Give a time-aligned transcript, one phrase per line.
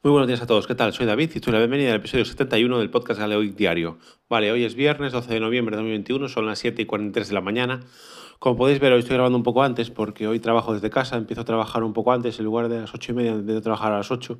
[0.00, 0.92] Muy buenos días a todos, ¿qué tal?
[0.92, 3.98] Soy David y estoy la bienvenida al episodio 71 del podcast Galeoic Diario.
[4.28, 7.34] Vale, hoy es viernes 12 de noviembre de 2021, son las 7 y 43 de
[7.34, 7.80] la mañana.
[8.38, 11.40] Como podéis ver, hoy estoy grabando un poco antes porque hoy trabajo desde casa, empiezo
[11.40, 13.96] a trabajar un poco antes, en lugar de las 8 y media, de trabajar a
[13.96, 14.38] las 8.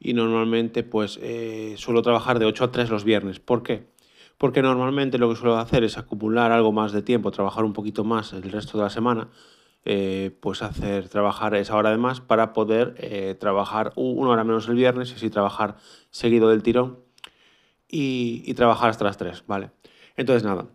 [0.00, 3.38] Y normalmente, pues, eh, suelo trabajar de 8 a 3 los viernes.
[3.38, 3.86] ¿Por qué?
[4.38, 8.02] Porque normalmente lo que suelo hacer es acumular algo más de tiempo, trabajar un poquito
[8.02, 9.28] más el resto de la semana
[9.86, 14.66] eh, pues hacer trabajar esa hora de más para poder eh, trabajar una hora menos
[14.68, 15.76] el viernes y así trabajar
[16.10, 17.00] seguido del tirón
[17.86, 19.70] y, trabajar hasta las 3, ¿vale?
[20.16, 20.68] Entonces nada,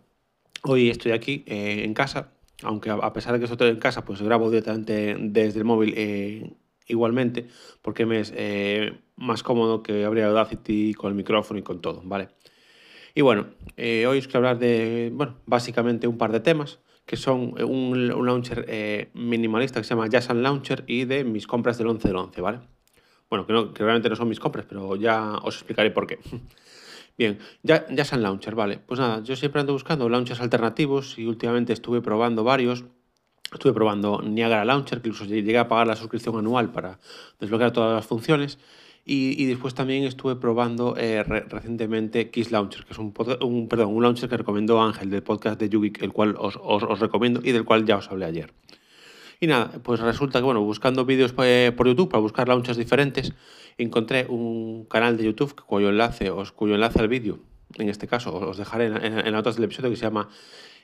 [0.62, 2.30] hoy estoy aquí eh, en casa,
[2.62, 6.56] aunque a pesar de que estoy en casa, pues grabo directamente desde el móvil
[6.86, 7.48] igualmente,
[7.82, 8.32] porque me es
[9.16, 12.28] más cómodo que abrir Audacity con el micrófono y con todo, ¿vale?
[13.16, 16.78] Y bueno, hoy os quiero hablar de, bueno, básicamente un par de temas
[17.10, 21.48] que son eh, un, launcher eh, minimalista que se llama Jason Launcher y de mis
[21.48, 22.60] compras del 11 del 11, ¿vale?
[23.28, 26.20] Bueno, que, no, que realmente no son mis compras, pero ya os explicaré por qué.
[27.18, 28.78] Bien, ya, Launcher, vale.
[28.78, 32.84] Pues nada, yo siempre ando buscando launchers alternativos y últimamente estuve probando varios.
[33.52, 37.00] Estuve probando Niagara Launcher, que incluso llegué a pagar la suscripción anual para
[37.40, 38.60] desbloquear todas las funciones.
[39.04, 44.02] Y, después también estuve probando eh, recientemente Kiss Launcher, que es un, un, perdón, un
[44.02, 47.64] launcher que recomendó Ángel del podcast de Yugik, el cual os, os, recomiendo y del
[47.64, 48.52] cual ya os hablé ayer.
[49.40, 53.32] Y nada, pues resulta que bueno, buscando vídeos eh, por YouTube para buscar launchers diferentes,
[53.78, 57.40] encontré un canal de YouTube cuyo enlace, os, cuyo enlace al vídeo,
[57.78, 60.28] en este caso os dejaré en, en, en notas del episodio, que se llama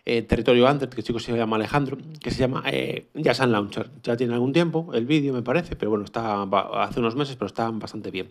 [0.09, 3.91] eh, Territorio Under, que chico se llama Alejandro, que se llama eh, Launcher.
[4.05, 7.49] Ya tiene algún tiempo el vídeo, me parece, pero bueno, está hace unos meses, pero
[7.49, 8.31] está bastante bien.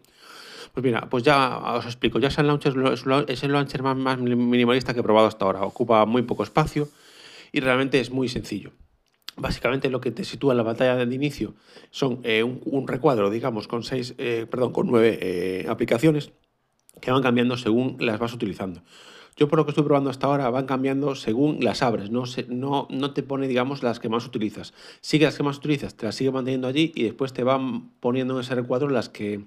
[0.73, 2.19] Pues mira, pues ya os explico.
[2.21, 2.73] Jason Launcher
[3.27, 5.63] es el launcher más, minimalista que he probado hasta ahora.
[5.63, 6.87] Ocupa muy poco espacio
[7.51, 8.71] y realmente es muy sencillo.
[9.35, 11.55] Básicamente lo que te sitúa en la pantalla de inicio
[11.91, 16.31] son eh, un, recuadro, digamos, con seis, eh, perdón, con nueve aplicaciones
[17.01, 18.81] que van cambiando según las vas utilizando.
[19.37, 22.87] Yo por lo que estoy probando hasta ahora van cambiando según las abres, no, no,
[22.89, 24.73] no te pone, digamos, las que más utilizas.
[25.01, 28.35] Sigue las que más utilizas, te las sigue manteniendo allí y después te van poniendo
[28.35, 29.45] en ese recuadro las que,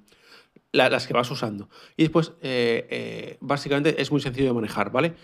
[0.73, 1.71] las que vas usando.
[1.97, 5.15] Y después, eh, eh, básicamente, es muy sencillo de manejar, ¿vale?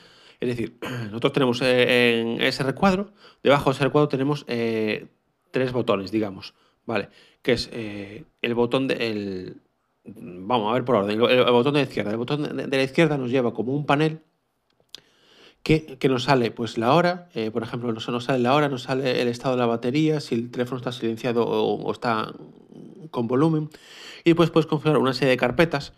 [0.41, 3.13] Es decir, nosotros tenemos eh, en ese recuadro,
[3.43, 6.55] debajo de ese recuadro tenemos tres botones, digamos,
[6.87, 7.11] ¿vale?
[7.43, 9.55] Que es el botón de...
[10.05, 12.11] vamos a ver por orden, el, botón de la izquierda.
[12.11, 14.21] El botón de la izquierda nos lleva como un panel
[15.65, 18.83] que, nos sale pues la hora, eh, por ejemplo, nos, nos, sale la hora, nos
[18.83, 22.33] sale el estado de la batería, si el teléfono está silenciado o, está
[23.11, 23.71] con volumen.
[24.25, 25.95] Y después puedes configurar una serie de carpetas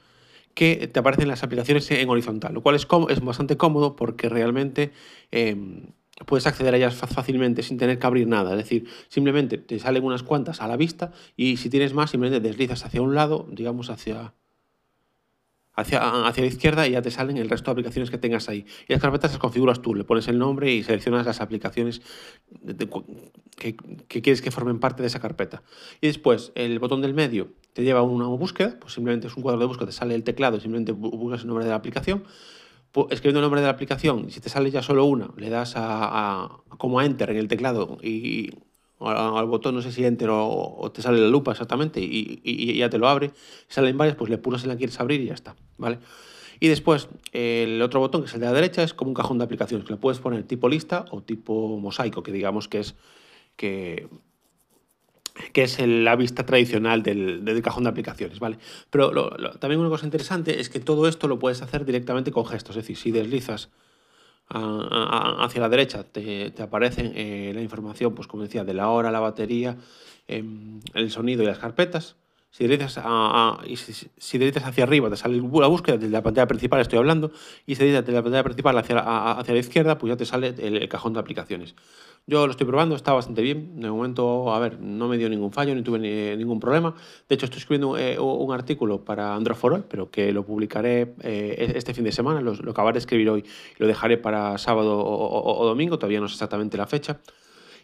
[0.54, 4.92] que te aparecen las aplicaciones en horizontal, lo cual es, es bastante cómodo porque realmente
[5.32, 5.88] em,
[6.26, 8.52] puedes acceder a ellas fácilmente sin tener que abrir nada.
[8.52, 12.46] Es decir, simplemente te salen unas cuantas a la vista y si tienes más, simplemente
[12.46, 14.32] deslizas hacia un lado, digamos hacia
[15.76, 18.66] hacia, hacia la izquierda y ya te salen el resto de aplicaciones que tengas ahí.
[18.88, 22.02] Y las carpetas las configuras tú, le pones el nombre y seleccionas las aplicaciones
[23.56, 23.76] que,
[24.08, 25.62] quieres que formen parte de esa carpeta.
[26.00, 29.42] Y después el botón del medio te lleva a una búsqueda, pues simplemente es un
[29.42, 32.24] cuadro de búsqueda, te sale el teclado, simplemente buscas el nombre de la aplicación.
[33.10, 36.62] Escribiendo el nombre de la aplicación, si te sale ya solo una, le das a,
[36.78, 38.54] como a Enter en el teclado y,
[39.00, 42.98] al botón, no sé si enter o, te sale la lupa exactamente y, ya te
[42.98, 43.32] lo abre.
[43.68, 45.98] Salen varias, pues le pulsas en la quieres abrir y ya está, ¿vale?
[46.58, 49.38] Y después el otro botón, que es el de la derecha, es como un cajón
[49.38, 52.94] de aplicaciones, que le puedes poner tipo lista o tipo mosaico, que digamos que es,
[53.56, 54.08] que,
[55.52, 58.58] que es la vista tradicional del, del, cajón de aplicaciones, ¿vale?
[58.88, 59.10] Pero
[59.58, 62.84] también una cosa interesante es que todo esto lo puedes hacer directamente con gestos, es
[62.84, 63.68] decir, si deslizas
[64.48, 69.10] hacia la derecha te, te aparece eh, la información, pues como decía, de la hora,
[69.10, 69.76] la batería,
[70.28, 72.16] em, el sonido y las carpetas.
[72.56, 76.80] Si deslizas, a, si, si hacia arriba te sale la búsqueda desde la pantalla principal,
[76.80, 77.30] estoy hablando,
[77.66, 78.98] y si deslizas desde la pantalla principal hacia,
[79.32, 81.74] hacia la izquierda, pues ya te sale el, cajón de aplicaciones.
[82.26, 83.78] Yo lo estoy probando, está bastante bien.
[83.78, 86.94] De momento, a ver, no me dio ningún fallo, ni tuve ningún problema.
[87.28, 91.12] De hecho, estoy escribiendo eh, un artículo para Android for All, pero que lo publicaré
[91.20, 92.40] eh, este fin de semana.
[92.40, 96.28] Lo, lo, acabaré de escribir hoy y lo dejaré para sábado o, domingo, todavía no
[96.28, 97.20] sé exactamente la fecha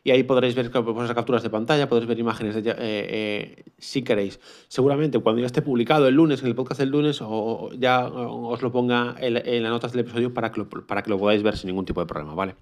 [0.04, 4.40] y ahí podréis ver pues, capturas de pantalla, podréis ver imágenes de, eh, si queréis.
[4.68, 8.62] Seguramente cuando ya esté publicado el lunes, en el podcast del lunes, o, ya os
[8.62, 11.42] lo ponga en, en, las notas del episodio para que, lo, para que lo podáis
[11.42, 12.56] ver sin ningún tipo de problema, ¿vale?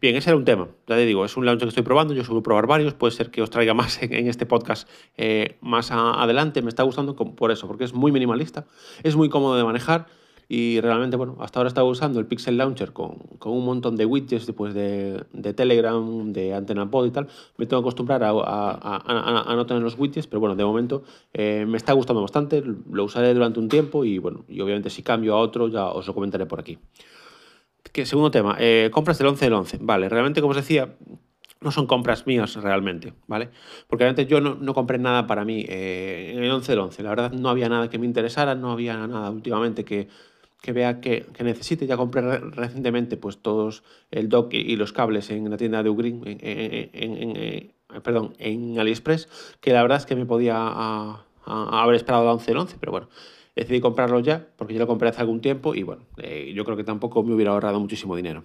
[0.00, 0.68] Bien, ese era un tema.
[0.86, 2.14] Ya te digo, es un launcher que estoy probando.
[2.14, 2.94] Yo suelo probar varios.
[2.94, 6.62] Puede ser que os traiga más en, este podcast eh, más adelante.
[6.62, 8.66] Me está gustando por eso, porque es muy minimalista,
[9.02, 10.06] es muy cómodo de manejar.
[10.48, 14.04] Y realmente, bueno, hasta ahora estaba usando el Pixel Launcher con, con un montón de
[14.04, 17.28] widgets después de, de, Telegram, de Antena Pod y tal.
[17.56, 20.64] Me tengo que acostumbrar a, a, a, a no tener los widgets, pero bueno, de
[20.64, 21.02] momento
[21.32, 22.62] eh, me está gustando bastante.
[22.90, 26.06] Lo usaré durante un tiempo y bueno, y obviamente si cambio a otro ya os
[26.06, 26.78] lo comentaré por aquí.
[27.92, 29.78] Que, segundo tema, eh, compras del 11 del 11.
[29.80, 30.96] Vale, realmente, como os decía,
[31.60, 33.50] no son compras mías realmente, ¿vale?
[33.88, 37.02] Porque realmente yo no, no compré nada para mí eh, en el 11 del 11.
[37.02, 40.08] La verdad no había nada que me interesara, no había nada últimamente que,
[40.64, 41.86] que vea que, que, necesite.
[41.86, 46.22] Ya compré recientemente pues todos el dock y, los cables en la tienda de Ugreen,
[46.24, 49.28] en, en, perdón, en AliExpress,
[49.60, 50.56] que la verdad es que me podía
[51.44, 53.08] haber esperado el 11 del 11, pero bueno,
[53.54, 56.78] decidí comprarlo ya porque ya lo compré hace algún tiempo y bueno, eh, yo creo
[56.78, 58.42] que tampoco me hubiera ahorrado muchísimo dinero.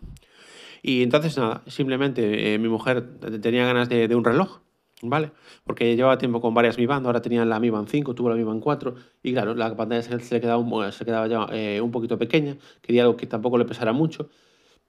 [0.81, 4.59] Y entonces nada, simplemente eh, mi mujer tenía ganas de, un reloj,
[5.01, 5.31] ¿vale?
[5.63, 8.35] Porque llevaba tiempo con varias Mi Band, ahora tenía la Mi Band 5, tuvo la
[8.35, 11.91] Mi Band 4 y claro, la pantalla se, le quedaba, se quedaba ya eh, un
[11.91, 14.29] poquito pequeña, quería algo que tampoco le pesara mucho.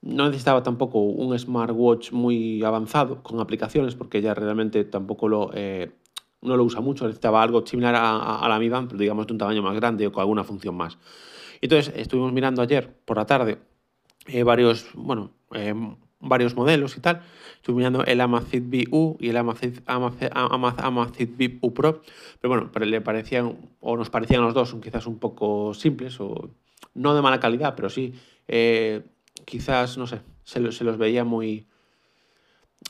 [0.01, 5.91] No necesitaba tampoco un smartwatch muy avanzado con aplicaciones porque ella realmente tampoco lo, eh,
[6.41, 9.39] no lo usa mucho, necesitaba algo similar a la Mi Band, pero digamos de un
[9.39, 10.97] tamaño más grande o con alguna función más.
[11.61, 13.59] Entonces estuvimos mirando ayer por la tarde
[14.27, 15.73] eh, varios, bueno, eh,
[16.21, 17.21] varios modelos y tal.
[17.55, 22.01] Estuve mirando el Amazfit U y el Amazfit, Amazfit, Amazfit Bip U Pro,
[22.39, 26.49] pero bueno, pero le parecían, o nos parecían los dos quizás un poco simples, o
[26.93, 28.13] no de mala calidad, pero sí,
[28.47, 29.03] eh,
[29.45, 31.67] quizás, no sé, se, se los veía muy,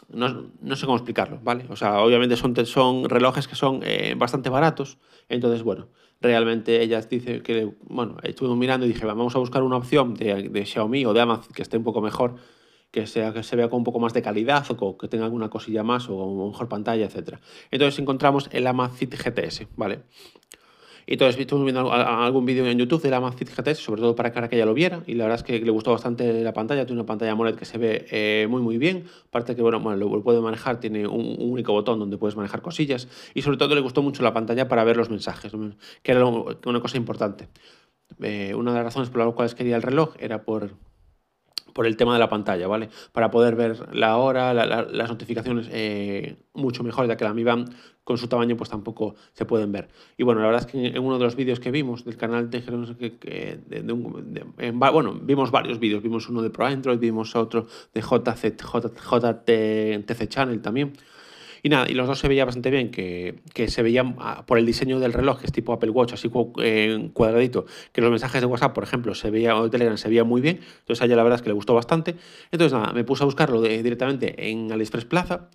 [0.09, 1.65] no, no, sé cómo explicarlo, ¿vale?
[1.69, 4.97] O sea, obviamente son, son relojes que son eh, bastante baratos,
[5.27, 5.89] entonces, bueno,
[6.21, 10.49] realmente ella dice que, bueno, estuve mirando y dije, vamos a buscar una opción de,
[10.49, 12.35] de Xiaomi o de Amazon que esté un poco mejor,
[12.91, 15.49] que, sea, que se vea con un poco más de calidad o que tenga alguna
[15.49, 17.37] cosilla más o mejor pantalla, etc.
[17.71, 20.01] Entonces encontramos el Amazfit GTS, ¿vale?
[21.07, 24.31] Y entonces estuvimos viendo algún vídeo en YouTube de la Amazfit GTS, sobre todo para
[24.31, 27.01] que ella lo viera, y la verdad es que le gustó bastante la pantalla, tiene
[27.01, 30.39] una pantalla AMOLED que se ve eh, muy muy bien, aparte que bueno, lo puede
[30.41, 34.01] manejar, tiene un, un, único botón donde puedes manejar cosillas, y sobre todo le gustó
[34.03, 35.51] mucho la pantalla para ver los mensajes,
[36.03, 37.49] que era una cosa importante.
[38.21, 40.75] Eh, una de las razones por las cuales quería el reloj era por,
[41.73, 42.89] por el tema de la pantalla, ¿vale?
[43.11, 47.33] Para poder ver la hora, la, la, las notificaciones eh, mucho mejor, ya que la
[47.33, 47.73] Mi Band
[48.03, 49.89] con su tamaño pues tampoco se pueden ver.
[50.17, 52.49] Y bueno, la verdad es que en uno de los vídeos que vimos del canal
[52.49, 56.99] de, de, de, un, de en, bueno, vimos varios vídeos, vimos uno de Pro Android,
[56.99, 60.93] vimos otro de JC, JTC Channel también,
[61.63, 64.57] y nada, y los dos se veía bastante bien, que, que se veían ah, por
[64.57, 66.29] el diseño del reloj, que es tipo Apple Watch, así
[66.61, 70.09] eh, cuadradito, que los mensajes de WhatsApp, por ejemplo, se veía, o de Telegram se
[70.09, 70.59] veía muy bien.
[70.79, 72.15] Entonces a ella la verdad es que le gustó bastante.
[72.51, 75.49] Entonces nada, me puse a buscarlo de, directamente en AliExpress Plaza.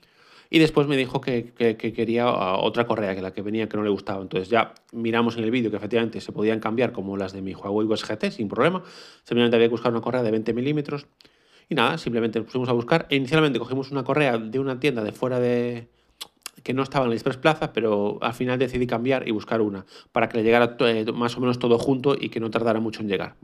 [0.48, 3.68] Y después me dijo que, que, que, quería ah, otra correa que la que venía
[3.68, 4.22] que no le gustaba.
[4.22, 7.52] Entonces ya miramos en el vídeo que efectivamente se podían cambiar como las de mi
[7.52, 8.84] Huawei Watch GT sin problema.
[9.24, 11.08] Simplemente había que buscar una correa de 20 milímetros.
[11.68, 13.06] Y nada, simplemente nos pusimos a buscar.
[13.10, 15.88] E inicialmente cogimos una correa de una tienda de fuera de,
[16.66, 20.28] que no estaba en Express Plaza, pero al final decidí cambiar y buscar una para
[20.28, 23.08] que le llegara eh, más o menos todo junto y que no tardara mucho en
[23.08, 23.36] llegar.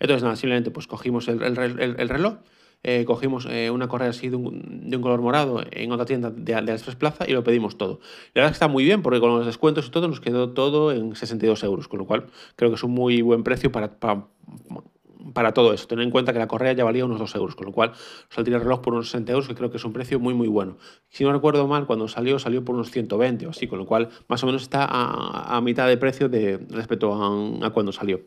[0.00, 2.38] Entonces, nada, simplemente pues cogimos el, el, el, el reloj,
[2.82, 6.72] eh, cogimos eh, una correa así de un, color morado en otra tienda de, de
[6.72, 8.00] Express Plaza y lo pedimos todo.
[8.34, 10.50] La verdad es que está muy bien porque con los descuentos y todo nos quedó
[10.50, 12.26] todo en 62 euros, con lo cual
[12.56, 13.92] creo que es un muy buen precio para
[15.32, 15.86] para todo eso.
[15.86, 17.92] Ten en cuenta que la correa ya valía unos 2 euros, con lo cual
[18.28, 20.48] saldría el reloj por unos 60 euros, que creo que es un precio muy, muy
[20.48, 20.78] bueno.
[21.08, 24.08] Si no recuerdo mal, cuando salió, salió por unos 120 o así, con lo cual
[24.28, 28.20] más o menos está a, mitad de precio de, respecto a, cuando salió.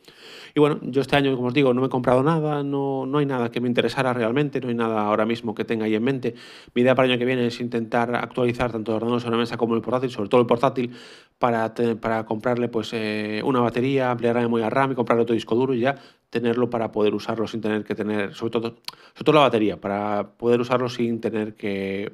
[0.53, 3.25] Y bueno, yo este año, como os digo, no he comprado nada, no, no hay
[3.25, 6.35] nada que me interesara realmente, no hay nada ahora mismo que tenga ahí en mente.
[6.73, 9.39] Mi idea para el año que viene es intentar actualizar tanto el ordenador sobre la
[9.39, 10.91] mesa como el portátil, sobre todo el portátil,
[11.39, 15.55] para, para comprarle pues eh, una batería, ampliar la memoria RAM y comprarle otro disco
[15.55, 15.95] duro y ya
[16.31, 18.77] tenerlo para poder usarlo sin tener que tener, sobre todo,
[19.13, 22.11] sobre todo la batería, para poder usarlo sin tener que...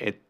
[0.00, 0.22] Eh,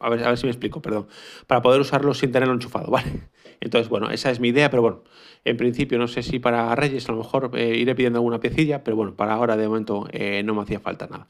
[0.00, 1.06] a, ver, a ver si me explico, perdón.
[1.46, 3.28] Para poder usarlo sin tenerlo enchufado, ¿vale?
[3.60, 5.04] Entonces, bueno, esa es mi idea, pero bueno,
[5.44, 8.82] en principio no sé si para Reyes a lo mejor eh, iré pidiendo alguna piecilla,
[8.82, 11.28] pero bueno, para ahora de momento eh, no me hacía falta nada.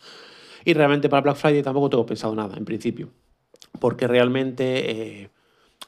[0.65, 3.11] Y realmente para Black Friday tampoco tengo pensado nada, en principio,
[3.81, 5.31] porque realmente...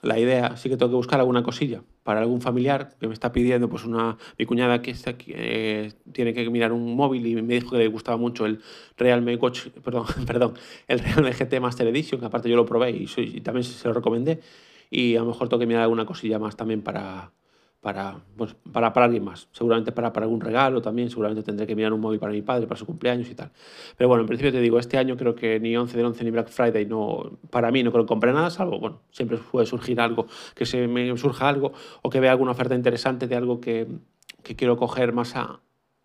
[0.03, 3.31] La idea, sí que tengo que buscar alguna cosilla para algún familiar que me está
[3.31, 7.41] pidiendo, pues una, mi cuñada que está aquí, eh, tiene que mirar un móvil y
[7.41, 8.61] me dijo que le gustaba mucho el
[8.97, 10.55] Realme Watch, perdón, perdón,
[10.89, 13.87] el Realme GT Master Edition, que aparte yo lo probé y, soy, y también se
[13.87, 14.41] lo recomendé,
[14.91, 17.31] y a lo mejor tengo que mirar alguna cosilla más también para,
[17.83, 19.49] para, pues, para, para alguien más.
[19.53, 22.67] Seguramente para, para algún regalo también, seguramente tendré que mirar un móvil para mi padre,
[22.69, 23.51] para su cumpleaños y tal.
[23.97, 26.31] Pero bueno, en principio te digo, este año creo que ni 11 del 11 ni
[26.31, 30.01] Black Friday, no, para mí no creo que compre nada, salvo, bueno, siempre puede surgir
[30.01, 31.73] algo, que se me surja algo
[32.03, 33.89] o que vea alguna oferta interesante de algo que,
[34.43, 35.61] que quiero coger más a,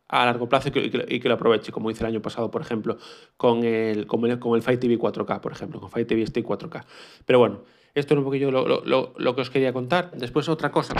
[0.07, 2.61] a largo plazo y que, y que- lo aproveche, como hice el año pasado, por
[2.61, 2.97] ejemplo,
[3.35, 6.45] con el, con el, con el Fight TV 4K, por ejemplo, con Fight TV Stick
[6.45, 6.85] 4K.
[7.25, 7.63] Pero bueno,
[7.99, 10.11] esto es un poquillo lo, lo- lo- lo que os quería contar.
[10.11, 10.93] Después otra cosa,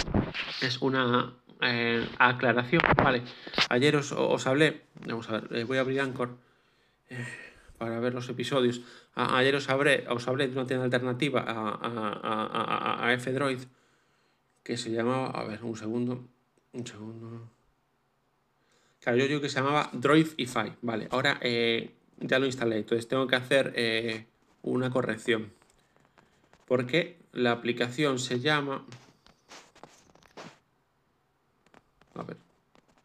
[0.60, 3.22] es una eh, aclaración, ¿vale?
[3.68, 6.36] Ayer os, os hablé, vamos a ver, eh, voy a abrir Anchor
[7.10, 7.26] eh,
[7.78, 8.80] para ver los episodios.
[9.14, 13.60] Ayer os hablé, os hablé de una tienda alternativa a, a, a, a- F-Droid
[14.62, 16.24] que se llamaba, a ver, un segundo,
[16.72, 17.50] un segundo.
[19.00, 20.74] Claro, yo digo que se llamaba Droidify.
[20.82, 24.26] Vale, ahora eh, ya lo instalé, entonces tengo que hacer
[24.62, 25.52] una corrección.
[26.68, 28.84] Porque la aplicación se llama.
[32.14, 32.36] A ver,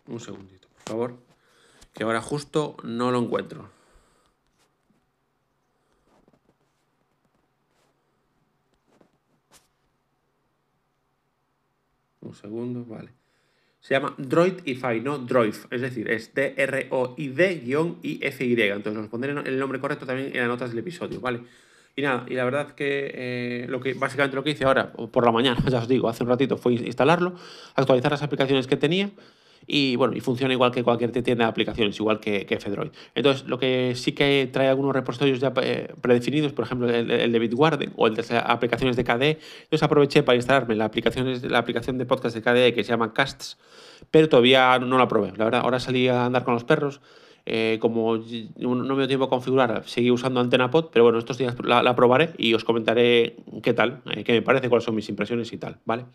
[0.07, 1.17] un segundito, por favor.
[1.93, 3.71] Que ahora justo no lo encuentro.
[12.21, 13.11] Un segundo, vale.
[13.79, 15.55] Se llama Droidify, no Droid.
[15.69, 17.01] Es decir, es D-R-O-I-D-I-F-Y.
[18.61, 21.43] Entonces os pondré el nombre correcto también en las notas del episodio, ¿vale?
[21.95, 25.25] Y nada, y la verdad que, eh, lo que básicamente lo que hice ahora, por
[25.25, 27.35] la mañana, ya os digo, hace un ratito, fue instalarlo,
[27.75, 29.11] actualizar las aplicaciones que tenía
[29.65, 32.91] y bueno, y funciona igual que cualquier tienda de aplicaciones, igual que, que F-Droid.
[33.15, 37.31] Entonces, lo que sí que trae algunos repositorios ya eh, predefinidos, por ejemplo, el, el
[37.31, 41.59] de Bitwarden o el de aplicaciones de KDE, entonces aproveché para instalarme la aplicación, la
[41.59, 43.57] aplicación de podcast de KDE que se llama Casts,
[44.11, 45.31] pero todavía no la probé.
[45.37, 47.01] La verdad, ahora salí a andar con los perros.
[47.45, 48.17] Eh, como
[48.57, 52.29] no me dio tiempo a configurar, seguí usando AntenaPod, pero bueno, estos días la, probaré
[52.37, 55.77] y os comentaré qué tal, eh, qué me parece, cuáles son mis impresiones y tal,
[55.83, 56.05] ¿vale?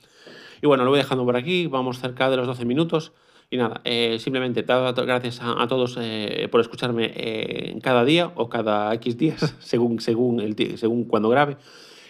[0.62, 3.12] Y bueno, lo voy dejando por aquí, vamos cerca de los 12 minutos.
[3.50, 9.16] Y nada, eh, simplemente gracias a, todos eh, por escucharme cada día o cada X
[9.16, 11.56] días, según, según, el, según cuando grabe.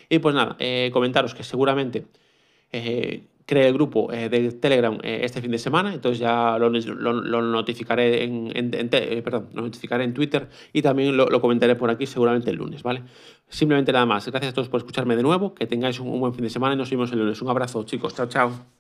[0.09, 0.57] Y pues nada,
[0.91, 2.07] comentaros que seguramente
[3.49, 7.43] creé el grupo eh, de Telegram eh, este fin de semana, entonces ya lo, lo-
[7.43, 12.51] notificaré en, eh, perdón, lo notificaré en Twitter y también lo, comentaré por aquí seguramente
[12.51, 13.03] el lunes, ¿vale?
[13.49, 14.27] Simplemente nada más.
[14.29, 16.77] Gracias a todos por escucharme de nuevo, que tengáis un buen fin de semana y
[16.77, 17.41] nos vemos el lunes.
[17.41, 18.15] Un abrazo, chicos.
[18.15, 18.78] Chao, chao.